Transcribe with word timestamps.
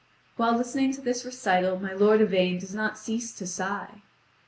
While 0.35 0.57
listening 0.57 0.93
to 0.93 1.01
this 1.01 1.23
recital 1.23 1.79
my 1.79 1.93
lord 1.93 2.21
Yvain 2.21 2.57
does 2.57 2.73
not 2.73 2.97
cease 2.97 3.31
to 3.35 3.45
sigh. 3.45 4.01